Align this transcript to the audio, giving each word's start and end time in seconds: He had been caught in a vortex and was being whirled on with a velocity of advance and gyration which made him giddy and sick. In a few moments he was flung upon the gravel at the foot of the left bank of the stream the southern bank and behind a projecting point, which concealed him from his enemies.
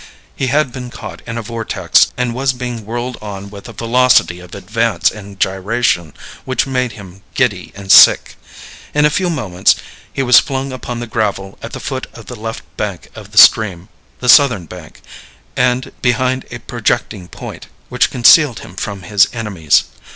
He 0.35 0.47
had 0.47 0.71
been 0.71 0.89
caught 0.89 1.21
in 1.27 1.37
a 1.37 1.43
vortex 1.43 2.11
and 2.17 2.33
was 2.33 2.53
being 2.53 2.87
whirled 2.87 3.17
on 3.21 3.51
with 3.51 3.69
a 3.69 3.73
velocity 3.73 4.39
of 4.39 4.55
advance 4.55 5.11
and 5.11 5.39
gyration 5.39 6.13
which 6.43 6.65
made 6.65 6.93
him 6.93 7.21
giddy 7.35 7.71
and 7.75 7.91
sick. 7.91 8.35
In 8.95 9.05
a 9.05 9.11
few 9.11 9.29
moments 9.29 9.75
he 10.11 10.23
was 10.23 10.39
flung 10.39 10.73
upon 10.73 11.01
the 11.01 11.05
gravel 11.05 11.59
at 11.61 11.73
the 11.73 11.79
foot 11.79 12.07
of 12.15 12.25
the 12.25 12.35
left 12.35 12.63
bank 12.77 13.09
of 13.13 13.31
the 13.31 13.37
stream 13.37 13.89
the 14.21 14.27
southern 14.27 14.65
bank 14.65 15.01
and 15.55 15.91
behind 16.01 16.45
a 16.49 16.57
projecting 16.57 17.27
point, 17.27 17.67
which 17.89 18.09
concealed 18.09 18.61
him 18.61 18.75
from 18.75 19.03
his 19.03 19.27
enemies. 19.33 19.83